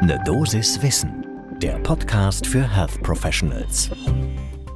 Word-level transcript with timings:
Ne 0.00 0.16
Dosis 0.24 0.80
Wissen, 0.80 1.26
der 1.60 1.72
Podcast 1.80 2.46
für 2.46 2.62
Health 2.62 3.02
Professionals. 3.02 3.90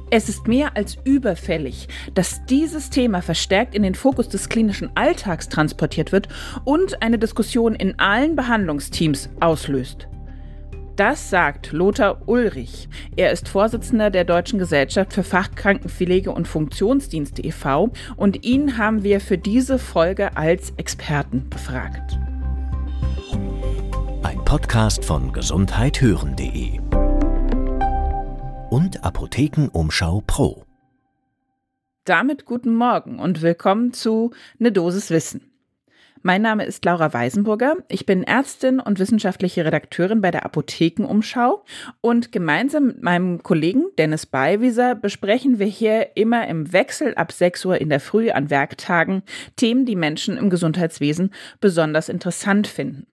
Es 0.09 0.27
ist 0.27 0.49
mehr 0.49 0.75
als 0.75 0.97
überfällig, 1.05 1.87
dass 2.13 2.45
dieses 2.45 2.89
Thema 2.89 3.21
verstärkt 3.21 3.73
in 3.73 3.83
den 3.83 3.95
Fokus 3.95 4.27
des 4.27 4.49
klinischen 4.49 4.91
Alltags 4.95 5.47
transportiert 5.47 6.11
wird 6.11 6.27
und 6.65 7.01
eine 7.01 7.17
Diskussion 7.17 7.73
in 7.73 7.97
allen 7.99 8.35
Behandlungsteams 8.35 9.29
auslöst. 9.39 10.09
Das 10.97 11.29
sagt 11.29 11.71
Lothar 11.71 12.27
Ulrich. 12.27 12.89
Er 13.15 13.31
ist 13.31 13.47
Vorsitzender 13.47 14.09
der 14.09 14.25
Deutschen 14.25 14.59
Gesellschaft 14.59 15.13
für 15.13 15.23
Fachkrankenpflege 15.23 16.31
und 16.31 16.49
Funktionsdienste 16.49 17.43
e.V. 17.43 17.93
und 18.17 18.43
ihn 18.43 18.77
haben 18.77 19.03
wir 19.03 19.21
für 19.21 19.37
diese 19.37 19.79
Folge 19.79 20.35
als 20.35 20.73
Experten 20.75 21.49
befragt. 21.49 22.19
Podcast 24.53 25.03
von 25.03 25.33
gesundheithören.de 25.33 26.79
und 28.69 29.03
Apothekenumschau 29.03 30.21
Pro. 30.27 30.63
Damit 32.05 32.45
guten 32.45 32.75
Morgen 32.75 33.17
und 33.17 33.41
willkommen 33.41 33.93
zu 33.93 34.29
Ne 34.59 34.71
Dosis 34.71 35.09
Wissen. 35.09 35.51
Mein 36.21 36.43
Name 36.43 36.65
ist 36.65 36.85
Laura 36.85 37.11
Weisenburger. 37.13 37.77
Ich 37.87 38.05
bin 38.05 38.21
Ärztin 38.21 38.79
und 38.79 38.99
wissenschaftliche 38.99 39.65
Redakteurin 39.65 40.21
bei 40.21 40.29
der 40.29 40.45
Apothekenumschau. 40.45 41.65
Und 42.01 42.31
gemeinsam 42.31 42.85
mit 42.85 43.01
meinem 43.01 43.41
Kollegen 43.41 43.85
Dennis 43.97 44.27
Beiwieser 44.27 44.93
besprechen 44.93 45.57
wir 45.57 45.65
hier 45.65 46.15
immer 46.15 46.47
im 46.47 46.71
Wechsel 46.71 47.15
ab 47.15 47.31
6 47.31 47.65
Uhr 47.65 47.81
in 47.81 47.89
der 47.89 47.99
Früh 47.99 48.29
an 48.29 48.51
Werktagen 48.51 49.23
Themen, 49.55 49.87
die 49.87 49.95
Menschen 49.95 50.37
im 50.37 50.51
Gesundheitswesen 50.51 51.33
besonders 51.59 52.07
interessant 52.07 52.67
finden. 52.67 53.07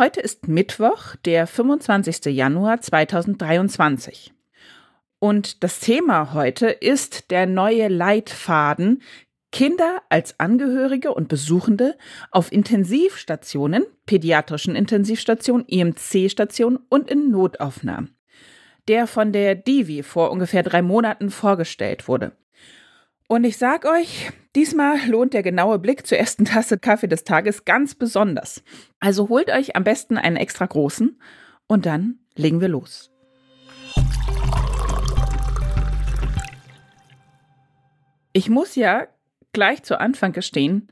Heute 0.00 0.20
ist 0.20 0.48
Mittwoch, 0.48 1.14
der 1.26 1.46
25. 1.46 2.34
Januar 2.34 2.80
2023. 2.80 4.32
Und 5.18 5.62
das 5.62 5.78
Thema 5.80 6.32
heute 6.32 6.68
ist 6.68 7.30
der 7.30 7.44
neue 7.44 7.88
Leitfaden 7.88 9.02
Kinder 9.52 10.00
als 10.08 10.40
Angehörige 10.40 11.12
und 11.12 11.28
Besuchende 11.28 11.98
auf 12.30 12.50
Intensivstationen, 12.50 13.84
pädiatrischen 14.06 14.74
Intensivstationen, 14.74 15.66
IMC-Stationen 15.66 16.78
und 16.88 17.10
in 17.10 17.30
Notaufnahmen, 17.30 18.16
der 18.88 19.06
von 19.06 19.34
der 19.34 19.54
Divi 19.54 20.02
vor 20.02 20.30
ungefähr 20.30 20.62
drei 20.62 20.80
Monaten 20.80 21.28
vorgestellt 21.28 22.08
wurde. 22.08 22.32
Und 23.28 23.44
ich 23.44 23.58
sag 23.58 23.84
euch, 23.84 24.32
diesmal 24.56 24.98
lohnt 25.08 25.34
der 25.34 25.42
genaue 25.42 25.78
Blick 25.78 26.06
zur 26.06 26.18
ersten 26.18 26.44
Tasse 26.44 26.78
Kaffee 26.78 27.08
des 27.08 27.24
Tages 27.24 27.64
ganz 27.64 27.94
besonders. 27.94 28.62
Also 28.98 29.28
holt 29.28 29.50
euch 29.50 29.76
am 29.76 29.84
besten 29.84 30.18
einen 30.18 30.36
extra 30.36 30.66
großen 30.66 31.20
und 31.66 31.86
dann 31.86 32.18
legen 32.34 32.60
wir 32.60 32.68
los. 32.68 33.10
Ich 38.32 38.48
muss 38.48 38.76
ja 38.76 39.08
gleich 39.52 39.82
zu 39.82 39.98
Anfang 39.98 40.32
gestehen, 40.32 40.88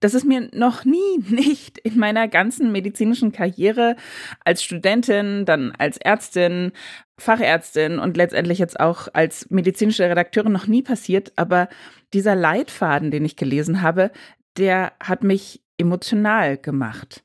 dass 0.00 0.12
es 0.12 0.24
mir 0.24 0.50
noch 0.52 0.84
nie 0.84 1.18
nicht 1.28 1.78
in 1.78 1.98
meiner 1.98 2.28
ganzen 2.28 2.72
medizinischen 2.72 3.32
Karriere 3.32 3.96
als 4.44 4.62
Studentin, 4.62 5.44
dann 5.44 5.72
als 5.78 5.96
Ärztin, 5.96 6.72
Fachärztin 7.18 7.98
und 7.98 8.16
letztendlich 8.16 8.58
jetzt 8.58 8.80
auch 8.80 9.08
als 9.12 9.50
medizinische 9.50 10.04
Redakteurin 10.04 10.52
noch 10.52 10.66
nie 10.66 10.82
passiert, 10.82 11.32
aber 11.36 11.68
dieser 12.12 12.34
Leitfaden, 12.34 13.10
den 13.10 13.24
ich 13.24 13.36
gelesen 13.36 13.82
habe, 13.82 14.10
der 14.56 14.92
hat 15.00 15.22
mich 15.22 15.62
emotional 15.78 16.56
gemacht. 16.56 17.24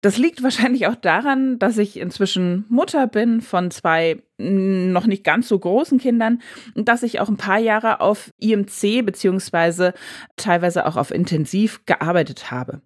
Das 0.00 0.16
liegt 0.16 0.44
wahrscheinlich 0.44 0.86
auch 0.86 0.94
daran, 0.94 1.58
dass 1.58 1.76
ich 1.76 1.98
inzwischen 1.98 2.64
Mutter 2.68 3.08
bin 3.08 3.40
von 3.40 3.72
zwei 3.72 4.22
noch 4.38 5.06
nicht 5.06 5.24
ganz 5.24 5.48
so 5.48 5.58
großen 5.58 5.98
Kindern 5.98 6.40
und 6.76 6.88
dass 6.88 7.02
ich 7.02 7.18
auch 7.18 7.28
ein 7.28 7.36
paar 7.36 7.58
Jahre 7.58 8.00
auf 8.00 8.32
IMC 8.38 9.04
beziehungsweise 9.04 9.94
teilweise 10.36 10.86
auch 10.86 10.96
auf 10.96 11.10
Intensiv 11.10 11.84
gearbeitet 11.84 12.52
habe. 12.52 12.80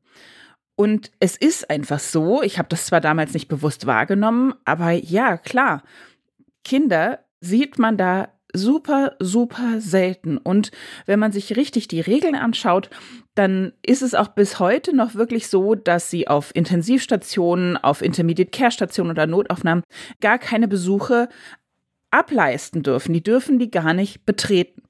Und 0.75 1.10
es 1.20 1.37
ist 1.37 1.69
einfach 1.69 1.99
so, 1.99 2.43
ich 2.43 2.59
habe 2.59 2.69
das 2.70 2.87
zwar 2.87 3.03
damals 3.03 3.34
nicht 3.34 3.49
bewusst 3.49 3.87
wahrgenommen, 3.87 4.54
aber 4.64 4.93
ja, 4.93 5.37
klar, 5.37 5.82
Kinder 6.65 7.21
sieht 7.41 7.78
man 7.78 7.97
da 7.97 8.28
super, 8.55 9.17
super 9.19 9.81
selten. 9.81 10.37
Und 10.39 10.71
wenn 11.06 11.19
man 11.19 11.33
sich 11.33 11.56
richtig 11.56 11.89
die 11.89 12.00
Regeln 12.00 12.34
anschaut, 12.34 12.91
dann 13.34 13.73
ist 13.84 14.03
es 14.03 14.15
auch 14.15 14.28
bis 14.28 14.59
heute 14.59 14.95
noch 14.95 15.15
wirklich 15.15 15.49
so, 15.49 15.75
dass 15.75 16.11
sie 16.11 16.28
auf 16.28 16.55
Intensivstationen, 16.55 17.77
auf 17.77 18.03
Intermediate 18.03 18.50
Care 18.50 18.71
Stationen 18.71 19.11
oder 19.11 19.27
Notaufnahmen 19.27 19.84
gar 20.21 20.39
keine 20.39 20.69
Besuche 20.69 21.28
ableisten 22.11 22.83
dürfen. 22.83 23.15
Die 23.15 23.23
dürfen 23.23 23.59
die 23.59 23.71
gar 23.71 23.94
nicht 23.94 24.27
betreten. 24.27 24.83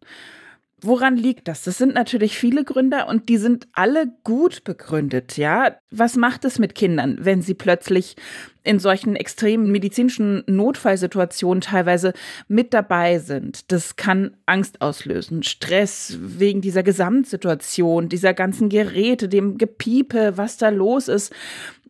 Woran 0.84 1.16
liegt 1.16 1.46
das? 1.46 1.62
Das 1.62 1.78
sind 1.78 1.94
natürlich 1.94 2.36
viele 2.36 2.64
Gründe 2.64 3.06
und 3.06 3.28
die 3.28 3.36
sind 3.36 3.68
alle 3.72 4.12
gut 4.24 4.64
begründet, 4.64 5.36
ja. 5.36 5.76
Was 5.92 6.16
macht 6.16 6.44
es 6.44 6.58
mit 6.58 6.74
Kindern, 6.74 7.18
wenn 7.20 7.40
sie 7.40 7.54
plötzlich 7.54 8.16
in 8.64 8.80
solchen 8.80 9.14
extremen 9.14 9.70
medizinischen 9.70 10.42
Notfallsituationen 10.48 11.60
teilweise 11.60 12.14
mit 12.48 12.74
dabei 12.74 13.20
sind? 13.20 13.70
Das 13.70 13.94
kann 13.94 14.36
Angst 14.44 14.82
auslösen, 14.82 15.44
Stress 15.44 16.18
wegen 16.20 16.60
dieser 16.60 16.82
Gesamtsituation, 16.82 18.08
dieser 18.08 18.34
ganzen 18.34 18.68
Geräte, 18.68 19.28
dem 19.28 19.58
Gepiepe, 19.58 20.36
was 20.36 20.56
da 20.56 20.70
los 20.70 21.06
ist. 21.06 21.32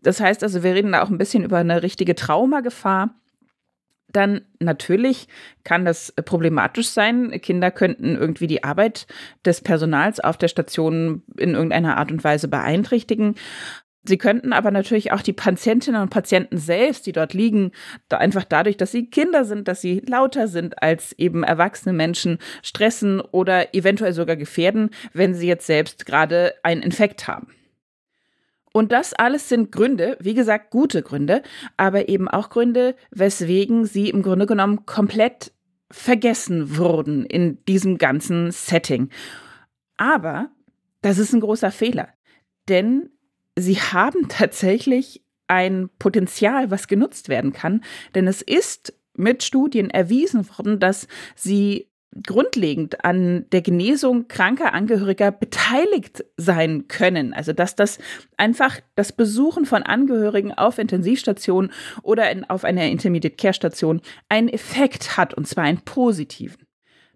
Das 0.02 0.20
heißt 0.20 0.42
also, 0.42 0.62
wir 0.62 0.75
reden 0.75 0.92
da 0.92 1.02
auch 1.02 1.10
ein 1.10 1.19
bisschen 1.19 1.44
über 1.44 1.56
eine 1.56 1.82
richtige 1.82 2.14
Traumagefahr 2.14 3.14
dann 4.12 4.42
natürlich 4.60 5.28
kann 5.64 5.84
das 5.84 6.12
problematisch 6.24 6.88
sein. 6.88 7.30
Kinder 7.40 7.70
könnten 7.70 8.16
irgendwie 8.16 8.46
die 8.46 8.64
Arbeit 8.64 9.06
des 9.44 9.60
Personals 9.60 10.20
auf 10.20 10.36
der 10.36 10.48
Station 10.48 11.22
in 11.36 11.54
irgendeiner 11.54 11.96
Art 11.96 12.12
und 12.12 12.24
Weise 12.24 12.48
beeinträchtigen. 12.48 13.34
Sie 14.04 14.18
könnten 14.18 14.52
aber 14.52 14.72
natürlich 14.72 15.12
auch 15.12 15.22
die 15.22 15.32
Patientinnen 15.32 16.02
und 16.02 16.10
Patienten 16.10 16.58
selbst, 16.58 17.06
die 17.06 17.12
dort 17.12 17.34
liegen, 17.34 17.70
da 18.08 18.18
einfach 18.18 18.44
dadurch, 18.44 18.76
dass 18.76 18.90
sie 18.90 19.06
Kinder 19.06 19.44
sind, 19.44 19.68
dass 19.68 19.80
sie 19.80 20.02
lauter 20.04 20.48
sind 20.48 20.82
als 20.82 21.12
eben 21.18 21.44
erwachsene 21.44 21.92
Menschen, 21.92 22.38
stressen 22.62 23.20
oder 23.20 23.74
eventuell 23.74 24.12
sogar 24.12 24.34
gefährden, 24.34 24.90
wenn 25.12 25.34
sie 25.34 25.46
jetzt 25.46 25.66
selbst 25.66 26.04
gerade 26.04 26.54
einen 26.64 26.82
Infekt 26.82 27.28
haben. 27.28 27.54
Und 28.72 28.92
das 28.92 29.12
alles 29.12 29.48
sind 29.48 29.70
Gründe, 29.70 30.16
wie 30.20 30.34
gesagt, 30.34 30.70
gute 30.70 31.02
Gründe, 31.02 31.42
aber 31.76 32.08
eben 32.08 32.28
auch 32.28 32.50
Gründe, 32.50 32.96
weswegen 33.10 33.84
sie 33.84 34.08
im 34.08 34.22
Grunde 34.22 34.46
genommen 34.46 34.86
komplett 34.86 35.52
vergessen 35.90 36.78
wurden 36.78 37.26
in 37.26 37.62
diesem 37.66 37.98
ganzen 37.98 38.50
Setting. 38.50 39.10
Aber 39.98 40.50
das 41.02 41.18
ist 41.18 41.34
ein 41.34 41.40
großer 41.40 41.70
Fehler, 41.70 42.08
denn 42.68 43.10
sie 43.56 43.76
haben 43.76 44.26
tatsächlich 44.28 45.22
ein 45.48 45.90
Potenzial, 45.98 46.70
was 46.70 46.88
genutzt 46.88 47.28
werden 47.28 47.52
kann, 47.52 47.84
denn 48.14 48.26
es 48.26 48.40
ist 48.40 48.94
mit 49.14 49.42
Studien 49.42 49.90
erwiesen 49.90 50.48
worden, 50.56 50.80
dass 50.80 51.06
sie 51.36 51.91
grundlegend 52.22 53.04
an 53.04 53.46
der 53.52 53.62
Genesung 53.62 54.28
kranker 54.28 54.74
Angehöriger 54.74 55.30
beteiligt 55.30 56.24
sein 56.36 56.88
können. 56.88 57.32
Also 57.32 57.52
dass 57.52 57.74
das 57.74 57.98
einfach 58.36 58.80
das 58.94 59.12
Besuchen 59.12 59.64
von 59.64 59.82
Angehörigen 59.82 60.52
auf 60.52 60.78
Intensivstationen 60.78 61.72
oder 62.02 62.30
in, 62.30 62.44
auf 62.44 62.64
einer 62.64 62.84
Intermediate 62.86 63.36
Care 63.36 63.54
Station 63.54 64.00
einen 64.28 64.48
Effekt 64.48 65.16
hat, 65.16 65.34
und 65.34 65.46
zwar 65.46 65.64
einen 65.64 65.80
positiven. 65.80 66.66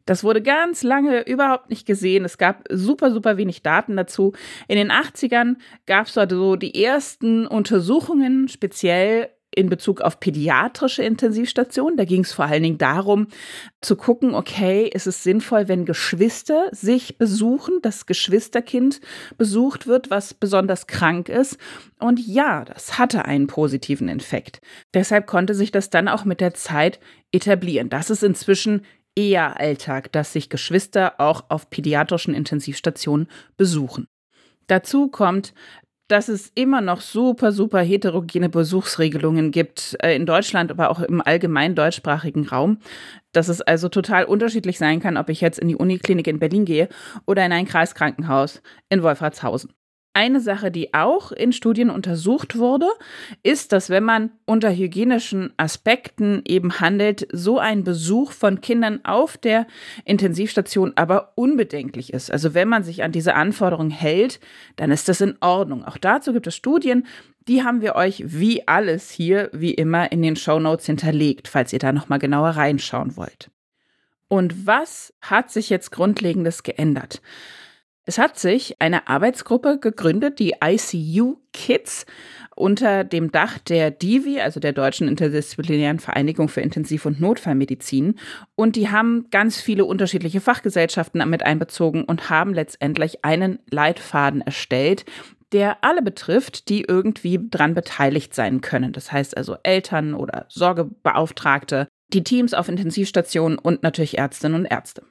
Das 0.07 0.23
wurde 0.23 0.41
ganz 0.41 0.85
lange 0.85 1.27
überhaupt 1.27 1.69
nicht 1.69 1.85
gesehen. 1.85 2.25
Es 2.25 2.39
gab 2.39 2.65
super, 2.71 3.11
super 3.11 3.37
wenig 3.37 3.63
Daten 3.63 3.97
dazu. 3.97 4.33
In 4.69 4.77
den 4.77 4.93
80ern 4.93 5.57
gab 5.87 6.07
es 6.07 6.15
so 6.15 6.55
die 6.55 6.83
ersten 6.83 7.47
Untersuchungen, 7.47 8.49
speziell 8.49 9.31
in 9.57 9.69
Bezug 9.71 10.03
auf 10.03 10.21
pädiatrische 10.21 11.03
Intensivstationen. 11.03 11.97
Da 11.97 12.05
ging 12.05 12.23
es 12.23 12.33
vor 12.33 12.45
allen 12.45 12.63
Dingen 12.63 12.79
darum, 12.79 13.27
zu 13.81 13.97
gucken, 13.97 14.35
okay, 14.35 14.87
ist 14.87 15.07
es 15.07 15.23
sinnvoll, 15.25 15.67
wenn 15.67 15.87
Geschwister 15.87 16.69
sich 16.73 17.19
besuchen, 17.19 17.81
das 17.83 18.07
Geschwisterkind 18.07 19.01
besucht 19.39 19.87
wird, 19.87 20.11
was 20.11 20.35
besonders 20.35 20.87
krank 20.87 21.29
ist. 21.29 21.59
Und 21.99 22.21
ja, 22.21 22.65
das 22.65 22.99
hatte 22.99 23.25
einen 23.25 23.47
positiven 23.47 24.09
Effekt. 24.09 24.61
Deshalb 24.95 25.27
konnte 25.27 25.55
sich 25.55 25.73
das 25.73 25.91
dann 25.91 26.07
auch 26.07 26.25
mit 26.25 26.41
der 26.41 26.55
Zeit 26.55 27.01
etablieren. 27.33 27.89
Das 27.89 28.11
ist 28.11 28.23
inzwischen 28.23 28.83
eher 29.17 29.59
Alltag, 29.59 30.13
dass 30.13 30.35
sich 30.35 30.51
Geschwister 30.51 31.15
auch 31.19 31.47
auf 31.49 31.71
pädiatrischen 31.71 32.35
Intensivstationen 32.35 33.29
besuchen. 33.57 34.07
Dazu 34.67 35.09
kommt, 35.09 35.55
dass 36.09 36.29
es 36.29 36.51
immer 36.55 36.81
noch 36.81 37.01
super, 37.01 37.53
super 37.53 37.81
heterogene 37.81 38.49
Besuchsregelungen 38.49 39.51
gibt, 39.51 39.97
äh, 40.03 40.15
in 40.15 40.27
Deutschland, 40.27 40.71
aber 40.71 40.91
auch 40.91 41.01
im 41.01 41.21
allgemeinen 41.21 41.75
deutschsprachigen 41.75 42.47
Raum. 42.47 42.79
Dass 43.33 43.49
es 43.49 43.61
also 43.61 43.89
total 43.89 44.25
unterschiedlich 44.25 44.79
sein 44.79 45.01
kann, 45.01 45.17
ob 45.17 45.29
ich 45.29 45.41
jetzt 45.41 45.59
in 45.59 45.69
die 45.69 45.77
Uniklinik 45.77 46.27
in 46.27 46.39
Berlin 46.39 46.65
gehe 46.65 46.89
oder 47.27 47.45
in 47.45 47.53
ein 47.53 47.67
Kreiskrankenhaus 47.67 48.63
in 48.89 49.03
Wolfratshausen. 49.03 49.73
Eine 50.17 50.41
Sache, 50.41 50.71
die 50.71 50.95
auch 50.95 51.31
in 51.31 51.53
Studien 51.53 51.91
untersucht 51.91 52.57
wurde, 52.57 52.87
ist, 53.43 53.73
dass 53.73 53.91
wenn 53.91 54.03
man 54.03 54.31
unter 54.47 54.75
hygienischen 54.75 55.53
Aspekten 55.59 56.41
eben 56.47 56.81
handelt, 56.81 57.29
so 57.33 57.59
ein 57.59 57.85
Besuch 57.85 58.33
von 58.33 58.63
Kindern 58.63 59.05
auf 59.05 59.37
der 59.37 59.67
Intensivstation 60.07 60.95
aber 60.97 61.35
unbedenklich 61.35 62.15
ist. 62.15 62.33
Also 62.33 62.55
wenn 62.55 62.67
man 62.67 62.83
sich 62.83 63.03
an 63.03 63.13
diese 63.13 63.35
Anforderungen 63.35 63.91
hält, 63.91 64.41
dann 64.77 64.91
ist 64.91 65.11
das 65.11 65.21
in 65.21 65.37
Ordnung. 65.43 65.85
Auch 65.85 65.99
dazu 65.99 66.33
gibt 66.33 66.47
es 66.47 66.57
Studien, 66.57 67.07
die 67.47 67.63
haben 67.63 67.83
wir 67.83 67.95
euch 67.95 68.23
wie 68.25 68.67
alles 68.67 69.11
hier, 69.11 69.51
wie 69.53 69.75
immer, 69.75 70.13
in 70.13 70.23
den 70.23 70.37
Show 70.37 70.59
Notes 70.59 70.87
hinterlegt, 70.87 71.47
falls 71.47 71.75
ihr 71.75 71.79
da 71.79 71.93
nochmal 71.93 72.21
genauer 72.21 72.53
reinschauen 72.53 73.19
wollt. 73.19 73.51
Und 74.29 74.67
was 74.67 75.13
hat 75.21 75.51
sich 75.51 75.69
jetzt 75.69 75.93
Grundlegendes 75.93 76.63
geändert? 76.63 77.21
Es 78.09 78.19
hat 78.19 78.39
sich 78.39 78.77
eine 78.81 79.09
Arbeitsgruppe 79.09 79.81
gegründet, 79.81 80.39
die 80.39 80.55
ICU 80.63 81.39
Kids, 81.53 82.07
unter 82.55 83.03
dem 83.03 83.33
Dach 83.33 83.59
der 83.59 83.91
DIVI, 83.91 84.41
also 84.41 84.61
der 84.61 84.73
Deutschen 84.73 85.09
Interdisziplinären 85.09 85.99
Vereinigung 85.99 86.49
für 86.49 86.61
Intensiv- 86.61 87.05
und 87.05 87.21
Notfallmedizin. 87.21 88.15
Und 88.55 88.77
die 88.77 88.91
haben 88.91 89.27
ganz 89.33 89.61
viele 89.61 89.85
unterschiedliche 89.85 90.41
Fachgesellschaften 90.41 91.29
mit 91.29 91.43
einbezogen 91.43 92.05
und 92.05 92.31
haben 92.31 92.55
letztendlich 92.55 93.25
einen 93.25 93.59
Leitfaden 93.71 94.41
erstellt, 94.41 95.05
der 95.51 95.85
alle 95.85 96.01
betrifft, 96.01 96.69
die 96.69 96.83
irgendwie 96.83 97.41
dran 97.51 97.75
beteiligt 97.75 98.37
sein 98.37 98.61
können. 98.61 98.93
Das 98.93 99.11
heißt 99.11 99.37
also 99.37 99.57
Eltern 99.65 100.15
oder 100.15 100.47
Sorgebeauftragte, 100.49 101.89
die 102.13 102.23
Teams 102.23 102.55
auf 102.55 102.69
Intensivstationen 102.69 103.59
und 103.59 103.83
natürlich 103.83 104.17
Ärztinnen 104.17 104.61
und 104.61 104.67
Ärzte. 104.67 105.03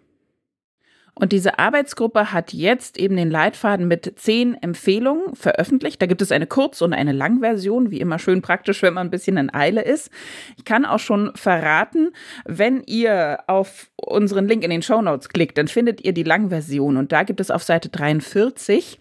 Und 1.18 1.32
diese 1.32 1.60
Arbeitsgruppe 1.60 2.34
hat 2.34 2.52
jetzt 2.52 2.98
eben 2.98 3.16
den 3.16 3.32
Leitfaden 3.32 3.88
mit 3.88 4.14
zehn 4.18 4.62
Empfehlungen 4.62 5.34
veröffentlicht. 5.34 6.02
Da 6.02 6.08
gibt 6.08 6.22
es 6.22 6.32
eine 6.32 6.46
Kurz- 6.46 6.82
und 6.82 6.94
eine 6.94 7.14
Langversion, 7.14 7.90
wie 7.90 8.02
immer 8.02 8.20
schön 8.20 8.42
praktisch, 8.42 8.82
wenn 8.82 8.94
man 8.94 9.08
ein 9.08 9.12
bisschen 9.12 9.38
in 9.38 9.54
Eile 9.54 9.82
ist. 9.82 10.12
Ich 10.58 10.66
kann 10.66 10.84
auch 10.84 11.00
schon 11.00 11.32
verraten, 11.36 12.12
wenn 12.44 12.84
ihr 12.84 13.40
auf 13.48 13.90
unseren 13.96 14.48
Link 14.48 14.64
in 14.64 14.70
den 14.70 14.82
Show 14.82 15.02
Notes 15.02 15.30
klickt, 15.30 15.58
dann 15.58 15.70
findet 15.70 16.04
ihr 16.04 16.14
die 16.14 16.24
Langversion 16.24 16.98
und 16.98 17.14
da 17.14 17.24
gibt 17.24 17.40
es 17.40 17.50
auf 17.50 17.64
Seite 17.64 17.88
43 17.88 19.00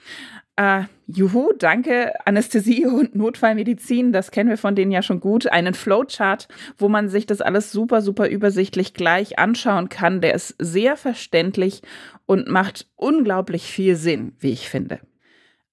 äh, 0.57 0.85
juhu, 1.07 1.53
danke, 1.59 2.13
Anästhesie 2.27 2.87
und 2.87 3.15
Notfallmedizin, 3.15 4.13
das 4.13 4.31
kennen 4.31 4.51
wir 4.51 4.59
von 4.59 4.75
denen 4.75 4.93
ja 4.93 5.03
schon 5.03 5.21
gut. 5.21 5.47
Einen 5.49 5.75
Flowchart, 5.75 6.49
wo 6.79 6.89
man 6.89 7.09
sich 7.09 7.27
das 7.27 7.41
alles 7.41 7.73
super, 7.73 8.03
super 8.03 8.29
übersichtlich 8.29 8.95
gleich 8.95 9.39
anschauen 9.39 9.89
kann. 9.89 10.21
Der 10.21 10.35
ist 10.35 10.55
sehr 10.59 10.97
verständlich 10.97 11.83
und 12.27 12.49
macht 12.49 12.87
unglaublich 12.97 13.65
viel 13.65 13.97
Sinn, 13.97 14.33
wie 14.39 14.53
ich 14.53 14.69
finde. 14.69 15.01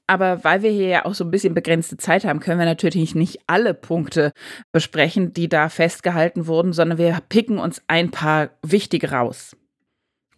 Aber 0.07 0.43
weil 0.43 0.61
wir 0.61 0.71
hier 0.71 0.87
ja 0.87 1.05
auch 1.05 1.13
so 1.13 1.23
ein 1.23 1.31
bisschen 1.31 1.53
begrenzte 1.53 1.95
Zeit 1.95 2.25
haben, 2.25 2.41
können 2.41 2.59
wir 2.59 2.65
natürlich 2.65 3.15
nicht 3.15 3.39
alle 3.47 3.73
Punkte 3.73 4.33
besprechen, 4.73 5.31
die 5.31 5.47
da 5.47 5.69
festgehalten 5.69 6.47
wurden, 6.47 6.73
sondern 6.73 6.97
wir 6.97 7.17
picken 7.29 7.59
uns 7.59 7.81
ein 7.87 8.11
paar 8.11 8.49
wichtige 8.61 9.11
raus. 9.11 9.55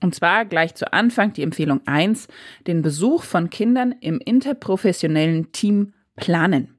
Und 0.04 0.14
zwar 0.14 0.44
gleich 0.44 0.76
zu 0.76 0.92
Anfang 0.92 1.32
die 1.32 1.44
Empfehlung 1.44 1.80
1, 1.86 2.28
den 2.68 2.82
Besuch 2.82 3.24
von 3.24 3.50
Kindern 3.50 3.96
im 4.02 4.20
interprofessionellen 4.20 5.54
Team 5.54 5.94
planen. 6.18 6.76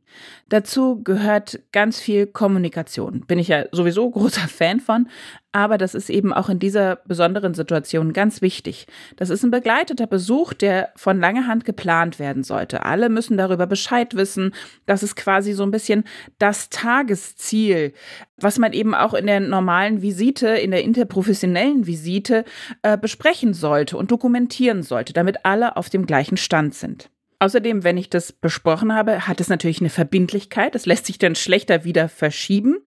Dazu 0.48 1.02
gehört 1.02 1.60
ganz 1.72 2.00
viel 2.00 2.26
Kommunikation. 2.26 3.24
Bin 3.26 3.38
ich 3.38 3.48
ja 3.48 3.64
sowieso 3.72 4.10
großer 4.10 4.48
Fan 4.48 4.80
von, 4.80 5.08
aber 5.52 5.78
das 5.78 5.94
ist 5.94 6.10
eben 6.10 6.32
auch 6.32 6.48
in 6.48 6.58
dieser 6.58 6.96
besonderen 7.06 7.54
Situation 7.54 8.12
ganz 8.12 8.42
wichtig. 8.42 8.86
Das 9.16 9.30
ist 9.30 9.44
ein 9.44 9.52
begleiteter 9.52 10.06
Besuch, 10.08 10.52
der 10.52 10.90
von 10.96 11.20
langer 11.20 11.46
Hand 11.46 11.64
geplant 11.64 12.18
werden 12.18 12.42
sollte. 12.42 12.84
Alle 12.84 13.08
müssen 13.08 13.36
darüber 13.36 13.66
Bescheid 13.66 14.14
wissen. 14.14 14.52
Das 14.86 15.02
ist 15.02 15.14
quasi 15.14 15.52
so 15.52 15.62
ein 15.62 15.70
bisschen 15.70 16.04
das 16.38 16.70
Tagesziel, 16.70 17.92
was 18.36 18.58
man 18.58 18.72
eben 18.72 18.94
auch 18.94 19.14
in 19.14 19.26
der 19.26 19.40
normalen 19.40 20.02
Visite, 20.02 20.48
in 20.48 20.72
der 20.72 20.82
interprofessionellen 20.82 21.86
Visite 21.86 22.44
äh, 22.82 22.98
besprechen 22.98 23.54
sollte 23.54 23.96
und 23.96 24.10
dokumentieren 24.10 24.82
sollte, 24.82 25.12
damit 25.12 25.44
alle 25.44 25.76
auf 25.76 25.88
dem 25.88 26.04
gleichen 26.04 26.36
Stand 26.36 26.74
sind. 26.74 27.10
Außerdem, 27.44 27.84
wenn 27.84 27.98
ich 27.98 28.08
das 28.08 28.32
besprochen 28.32 28.94
habe, 28.94 29.28
hat 29.28 29.38
es 29.38 29.50
natürlich 29.50 29.80
eine 29.80 29.90
Verbindlichkeit. 29.90 30.74
Es 30.74 30.86
lässt 30.86 31.04
sich 31.04 31.18
dann 31.18 31.34
schlechter 31.34 31.84
wieder 31.84 32.08
verschieben. 32.08 32.78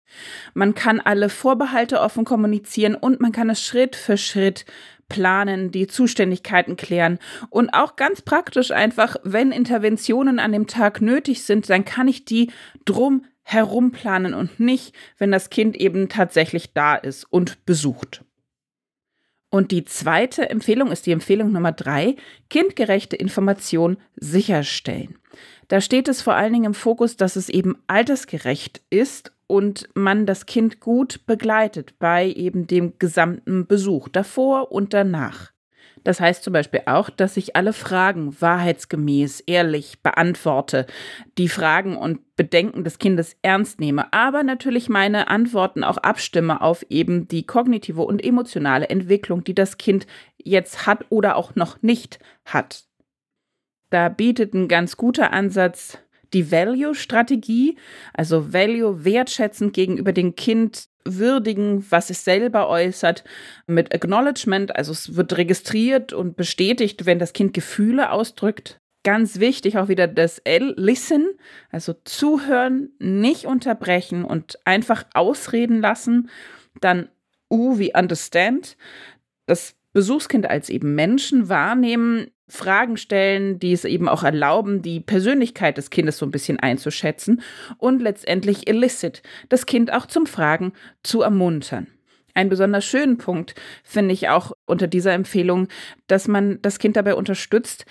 Man 0.52 0.74
kann 0.74 0.98
alle 0.98 1.28
Vorbehalte 1.28 2.00
offen 2.00 2.24
kommunizieren 2.24 2.96
und 2.96 3.20
man 3.20 3.30
kann 3.30 3.50
es 3.50 3.64
Schritt 3.64 3.94
für 3.94 4.16
Schritt 4.16 4.64
planen, 5.08 5.70
die 5.70 5.86
Zuständigkeiten 5.86 6.74
klären 6.74 7.20
und 7.50 7.70
auch 7.70 7.94
ganz 7.94 8.20
praktisch 8.20 8.72
einfach, 8.72 9.14
wenn 9.22 9.52
Interventionen 9.52 10.40
an 10.40 10.50
dem 10.50 10.66
Tag 10.66 11.00
nötig 11.00 11.44
sind, 11.44 11.70
dann 11.70 11.84
kann 11.84 12.08
ich 12.08 12.24
die 12.24 12.50
drum 12.84 13.26
herum 13.44 13.92
planen 13.92 14.34
und 14.34 14.58
nicht, 14.58 14.92
wenn 15.18 15.30
das 15.30 15.50
Kind 15.50 15.76
eben 15.76 16.08
tatsächlich 16.08 16.72
da 16.74 16.96
ist 16.96 17.24
und 17.30 17.64
besucht. 17.64 18.24
Und 19.50 19.70
die 19.70 19.84
zweite 19.84 20.50
Empfehlung 20.50 20.90
ist 20.90 21.06
die 21.06 21.12
Empfehlung 21.12 21.52
Nummer 21.52 21.72
drei, 21.72 22.16
kindgerechte 22.50 23.16
Information 23.16 23.96
sicherstellen. 24.16 25.18
Da 25.68 25.80
steht 25.80 26.08
es 26.08 26.20
vor 26.22 26.34
allen 26.34 26.52
Dingen 26.52 26.64
im 26.66 26.74
Fokus, 26.74 27.16
dass 27.16 27.36
es 27.36 27.48
eben 27.48 27.76
altersgerecht 27.86 28.82
ist 28.90 29.32
und 29.46 29.88
man 29.94 30.26
das 30.26 30.46
Kind 30.46 30.80
gut 30.80 31.26
begleitet 31.26 31.98
bei 31.98 32.28
eben 32.28 32.66
dem 32.66 32.98
gesamten 32.98 33.66
Besuch, 33.66 34.08
davor 34.08 34.70
und 34.70 34.92
danach. 34.92 35.52
Das 36.08 36.20
heißt 36.20 36.42
zum 36.42 36.54
Beispiel 36.54 36.80
auch, 36.86 37.10
dass 37.10 37.36
ich 37.36 37.54
alle 37.54 37.74
Fragen 37.74 38.34
wahrheitsgemäß, 38.40 39.40
ehrlich 39.40 40.02
beantworte, 40.02 40.86
die 41.36 41.50
Fragen 41.50 41.98
und 41.98 42.34
Bedenken 42.34 42.82
des 42.82 42.96
Kindes 42.98 43.36
ernst 43.42 43.78
nehme, 43.78 44.10
aber 44.10 44.42
natürlich 44.42 44.88
meine 44.88 45.28
Antworten 45.28 45.84
auch 45.84 45.98
abstimme 45.98 46.62
auf 46.62 46.82
eben 46.88 47.28
die 47.28 47.44
kognitive 47.44 48.00
und 48.00 48.24
emotionale 48.24 48.88
Entwicklung, 48.88 49.44
die 49.44 49.54
das 49.54 49.76
Kind 49.76 50.06
jetzt 50.38 50.86
hat 50.86 51.04
oder 51.10 51.36
auch 51.36 51.54
noch 51.56 51.82
nicht 51.82 52.18
hat. 52.46 52.84
Da 53.90 54.08
bietet 54.08 54.54
ein 54.54 54.68
ganz 54.68 54.96
guter 54.96 55.34
Ansatz 55.34 55.98
die 56.32 56.50
Value-Strategie, 56.50 57.76
also 58.14 58.54
Value 58.54 59.04
wertschätzend 59.04 59.74
gegenüber 59.74 60.14
dem 60.14 60.36
Kind 60.36 60.87
würdigen, 61.04 61.84
was 61.90 62.10
es 62.10 62.24
selber 62.24 62.68
äußert, 62.68 63.24
mit 63.66 63.94
Acknowledgement, 63.94 64.76
also 64.76 64.92
es 64.92 65.16
wird 65.16 65.36
registriert 65.36 66.12
und 66.12 66.36
bestätigt, 66.36 67.06
wenn 67.06 67.18
das 67.18 67.32
Kind 67.32 67.54
Gefühle 67.54 68.10
ausdrückt. 68.10 68.80
Ganz 69.04 69.38
wichtig 69.38 69.78
auch 69.78 69.88
wieder 69.88 70.06
das 70.06 70.38
L, 70.40 70.74
listen, 70.76 71.28
also 71.70 71.94
zuhören, 72.04 72.90
nicht 72.98 73.46
unterbrechen 73.46 74.24
und 74.24 74.58
einfach 74.66 75.04
ausreden 75.14 75.80
lassen. 75.80 76.28
Dann 76.80 77.08
U 77.50 77.78
wie 77.78 77.94
understand, 77.94 78.76
das 79.46 79.74
Besuchskind 79.92 80.48
als 80.50 80.68
eben 80.68 80.94
Menschen 80.94 81.48
wahrnehmen, 81.48 82.30
Fragen 82.48 82.96
stellen, 82.96 83.58
die 83.58 83.72
es 83.72 83.84
eben 83.84 84.08
auch 84.08 84.24
erlauben, 84.24 84.82
die 84.82 85.00
Persönlichkeit 85.00 85.76
des 85.76 85.90
Kindes 85.90 86.18
so 86.18 86.26
ein 86.26 86.30
bisschen 86.30 86.58
einzuschätzen 86.58 87.42
und 87.76 88.00
letztendlich 88.00 88.68
illicit, 88.68 89.22
das 89.48 89.66
Kind 89.66 89.92
auch 89.92 90.06
zum 90.06 90.26
Fragen 90.26 90.72
zu 91.02 91.22
ermuntern. 91.22 91.86
Ein 92.34 92.48
besonders 92.48 92.84
schönen 92.84 93.18
Punkt 93.18 93.54
finde 93.82 94.14
ich 94.14 94.28
auch 94.28 94.52
unter 94.64 94.86
dieser 94.86 95.12
Empfehlung, 95.12 95.68
dass 96.06 96.28
man 96.28 96.62
das 96.62 96.78
Kind 96.78 96.96
dabei 96.96 97.14
unterstützt, 97.14 97.84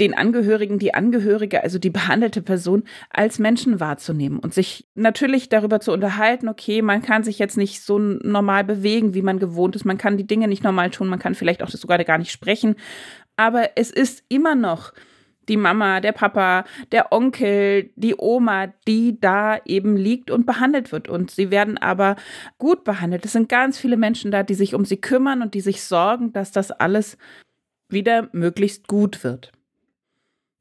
den 0.00 0.14
Angehörigen, 0.14 0.78
die 0.78 0.94
Angehörige, 0.94 1.62
also 1.62 1.78
die 1.78 1.90
behandelte 1.90 2.40
Person 2.40 2.84
als 3.10 3.38
Menschen 3.38 3.78
wahrzunehmen 3.78 4.38
und 4.38 4.54
sich 4.54 4.88
natürlich 4.94 5.50
darüber 5.50 5.80
zu 5.80 5.92
unterhalten, 5.92 6.48
okay, 6.48 6.80
man 6.80 7.02
kann 7.02 7.22
sich 7.22 7.38
jetzt 7.38 7.58
nicht 7.58 7.82
so 7.82 7.98
normal 7.98 8.64
bewegen, 8.64 9.12
wie 9.12 9.22
man 9.22 9.38
gewohnt 9.38 9.76
ist, 9.76 9.84
man 9.84 9.98
kann 9.98 10.16
die 10.16 10.26
Dinge 10.26 10.48
nicht 10.48 10.64
normal 10.64 10.90
tun, 10.90 11.08
man 11.08 11.18
kann 11.18 11.34
vielleicht 11.34 11.62
auch 11.62 11.68
sogar 11.68 12.02
gar 12.02 12.16
nicht 12.16 12.32
sprechen, 12.32 12.76
aber 13.40 13.70
es 13.76 13.90
ist 13.90 14.22
immer 14.28 14.54
noch 14.54 14.92
die 15.48 15.56
Mama, 15.56 16.00
der 16.00 16.12
Papa, 16.12 16.64
der 16.92 17.10
Onkel, 17.10 17.90
die 17.96 18.14
Oma, 18.18 18.66
die 18.86 19.18
da 19.18 19.56
eben 19.64 19.96
liegt 19.96 20.30
und 20.30 20.44
behandelt 20.44 20.92
wird. 20.92 21.08
Und 21.08 21.30
sie 21.30 21.50
werden 21.50 21.78
aber 21.78 22.16
gut 22.58 22.84
behandelt. 22.84 23.24
Es 23.24 23.32
sind 23.32 23.48
ganz 23.48 23.78
viele 23.78 23.96
Menschen 23.96 24.30
da, 24.30 24.42
die 24.42 24.52
sich 24.52 24.74
um 24.74 24.84
sie 24.84 24.98
kümmern 24.98 25.40
und 25.40 25.54
die 25.54 25.62
sich 25.62 25.82
sorgen, 25.82 26.34
dass 26.34 26.52
das 26.52 26.70
alles 26.70 27.16
wieder 27.88 28.28
möglichst 28.32 28.88
gut 28.88 29.24
wird. 29.24 29.52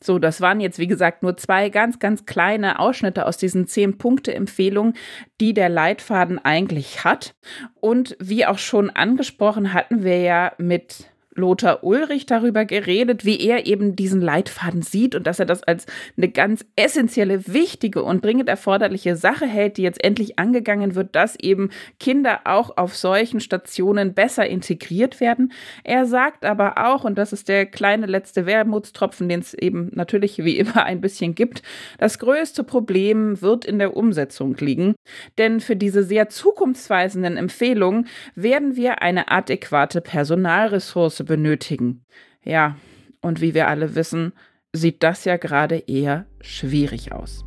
So, 0.01 0.17
das 0.17 0.39
waren 0.39 0.61
jetzt, 0.61 0.79
wie 0.79 0.87
gesagt, 0.87 1.21
nur 1.21 1.35
zwei 1.35 1.67
ganz, 1.67 1.99
ganz 1.99 2.25
kleine 2.25 2.79
Ausschnitte 2.79 3.25
aus 3.25 3.35
diesen 3.35 3.67
zehn 3.67 3.97
Punkte-Empfehlungen, 3.97 4.93
die 5.41 5.53
der 5.53 5.67
Leitfaden 5.67 6.39
eigentlich 6.39 7.03
hat. 7.03 7.35
Und 7.81 8.15
wie 8.21 8.45
auch 8.45 8.57
schon 8.57 8.89
angesprochen, 8.89 9.73
hatten 9.73 10.03
wir 10.03 10.21
ja 10.21 10.53
mit 10.57 11.09
Lothar 11.35 11.83
Ulrich 11.83 12.25
darüber 12.25 12.65
geredet, 12.65 13.23
wie 13.23 13.39
er 13.39 13.67
eben 13.67 13.95
diesen 13.95 14.19
Leitfaden 14.19 14.81
sieht 14.81 15.15
und 15.15 15.27
dass 15.27 15.39
er 15.39 15.45
das 15.45 15.63
als 15.63 15.85
eine 16.17 16.29
ganz 16.29 16.65
essentielle, 16.75 17.47
wichtige 17.47 18.03
und 18.03 18.25
dringend 18.25 18.49
erforderliche 18.49 19.15
Sache 19.15 19.45
hält, 19.45 19.77
die 19.77 19.83
jetzt 19.83 20.03
endlich 20.03 20.39
angegangen 20.39 20.95
wird, 20.95 21.15
dass 21.15 21.35
eben 21.39 21.69
Kinder 21.99 22.41
auch 22.45 22.77
auf 22.77 22.95
solchen 22.95 23.39
Stationen 23.39 24.13
besser 24.13 24.47
integriert 24.47 25.19
werden. 25.19 25.53
Er 25.83 26.05
sagt 26.05 26.45
aber 26.45 26.77
auch, 26.77 27.03
und 27.03 27.17
das 27.17 27.31
ist 27.31 27.47
der 27.47 27.65
kleine 27.65 28.07
letzte 28.07 28.45
Wermutstropfen, 28.45 29.29
den 29.29 29.41
es 29.41 29.53
eben 29.53 29.91
natürlich 29.93 30.39
wie 30.39 30.57
immer 30.57 30.83
ein 30.83 30.99
bisschen 30.99 31.35
gibt, 31.35 31.61
das 31.99 32.17
größte 32.17 32.63
Problem 32.63 33.41
wird 33.41 33.65
in 33.65 33.77
der 33.77 33.95
Umsetzung 33.95 34.55
liegen. 34.57 34.95
Denn 35.37 35.59
für 35.59 35.75
diese 35.75 36.03
sehr 36.03 36.29
zukunftsweisenden 36.29 37.37
Empfehlungen 37.37 38.07
werden 38.35 38.75
wir 38.75 39.01
eine 39.01 39.29
adäquate 39.29 40.01
Personalressource 40.01 41.18
benötigen. 41.23 42.05
Ja, 42.43 42.77
und 43.21 43.41
wie 43.41 43.53
wir 43.53 43.67
alle 43.67 43.95
wissen, 43.95 44.33
sieht 44.73 45.03
das 45.03 45.25
ja 45.25 45.37
gerade 45.37 45.77
eher 45.87 46.25
schwierig 46.41 47.11
aus. 47.11 47.45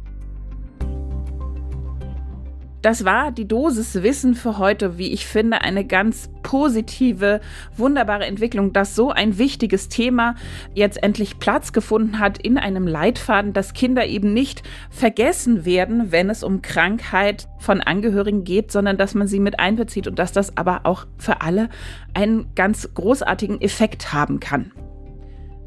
Das 2.82 3.04
war 3.04 3.30
die 3.30 3.46
Dosis 3.46 4.02
Wissen 4.02 4.34
für 4.34 4.58
heute, 4.58 4.98
wie 4.98 5.12
ich 5.12 5.24
finde, 5.24 5.60
eine 5.60 5.84
ganz 5.84 6.28
positive, 6.42 7.40
wunderbare 7.76 8.26
Entwicklung, 8.26 8.72
dass 8.72 8.96
so 8.96 9.12
ein 9.12 9.38
wichtiges 9.38 9.88
Thema 9.88 10.34
jetzt 10.74 11.00
endlich 11.00 11.38
Platz 11.38 11.72
gefunden 11.72 12.18
hat 12.18 12.38
in 12.38 12.58
einem 12.58 12.88
Leitfaden, 12.88 13.52
dass 13.52 13.72
Kinder 13.72 14.04
eben 14.06 14.34
nicht 14.34 14.64
vergessen 14.90 15.64
werden, 15.64 16.10
wenn 16.10 16.28
es 16.28 16.42
um 16.42 16.60
Krankheit 16.60 17.46
von 17.60 17.80
Angehörigen 17.80 18.42
geht, 18.42 18.72
sondern 18.72 18.98
dass 18.98 19.14
man 19.14 19.28
sie 19.28 19.38
mit 19.38 19.60
einbezieht 19.60 20.08
und 20.08 20.18
dass 20.18 20.32
das 20.32 20.56
aber 20.56 20.80
auch 20.82 21.06
für 21.18 21.40
alle 21.40 21.68
einen 22.14 22.52
ganz 22.56 22.92
großartigen 22.94 23.60
Effekt 23.60 24.12
haben 24.12 24.40
kann. 24.40 24.72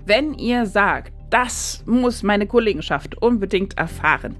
Wenn 0.05 0.34
ihr 0.34 0.65
sagt, 0.65 1.14
das 1.29 1.84
muss 1.86 2.24
meine 2.24 2.48
Kollegenschaft 2.48 3.22
unbedingt 3.22 3.77
erfahren. 3.77 4.36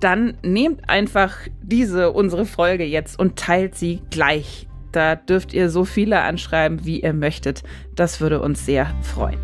Dann 0.00 0.36
nehmt 0.42 0.88
einfach 0.88 1.36
diese, 1.62 2.12
unsere 2.12 2.46
Folge 2.46 2.84
jetzt 2.84 3.18
und 3.18 3.36
teilt 3.36 3.74
sie 3.74 4.02
gleich. 4.10 4.68
Da 4.92 5.16
dürft 5.16 5.52
ihr 5.52 5.70
so 5.70 5.84
viele 5.84 6.22
anschreiben, 6.22 6.84
wie 6.84 7.00
ihr 7.02 7.12
möchtet. 7.12 7.62
Das 7.94 8.20
würde 8.20 8.40
uns 8.40 8.64
sehr 8.64 8.86
freuen. 9.02 9.38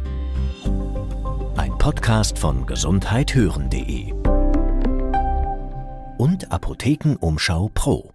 Ein 1.57 1.77
Podcast 1.79 2.39
von 2.39 2.67
gesundheithören.de 2.67 4.13
und 6.17 6.51
Apothekenumschau 6.51 7.71
Pro. 7.75 8.14